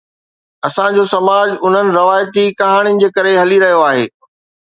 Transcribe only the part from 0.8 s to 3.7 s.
جو سماج انهن روايتي ڪهاڻين جي ڪري هلي